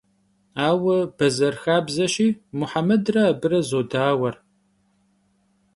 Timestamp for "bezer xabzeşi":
1.17-2.27